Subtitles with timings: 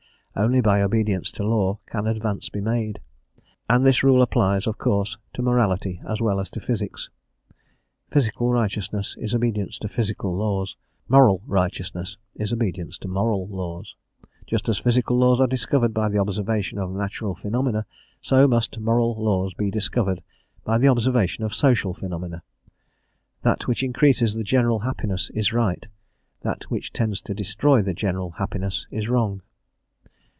[0.33, 3.01] Only by obedience to law can advance be made,
[3.69, 7.09] and this rule applies, of course, to morality as well as to physics.
[8.09, 10.77] Physical righteousness is obedience to physical laws;
[11.09, 13.93] moral righteousness is obedience to moral laws:
[14.47, 17.85] just as physical laws are discovered by the observation of natural phenomena,
[18.21, 20.23] so must moral laws be discovered
[20.63, 22.41] by the observation of social phenomena.
[23.41, 25.85] That which increases the general happiness is right;
[26.39, 29.41] that which tends to destroy the general happiness is wrong.